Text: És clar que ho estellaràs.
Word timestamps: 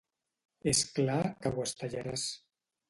És 0.71 0.81
clar 0.95 1.21
que 1.45 1.53
ho 1.55 1.69
estellaràs. 1.69 2.27